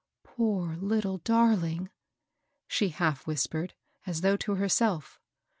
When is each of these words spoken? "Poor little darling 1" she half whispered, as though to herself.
"Poor 0.23 0.77
little 0.77 1.19
darling 1.19 1.81
1" 1.81 1.89
she 2.67 2.89
half 2.89 3.27
whispered, 3.27 3.75
as 4.07 4.21
though 4.21 4.35
to 4.37 4.55
herself. 4.55 5.19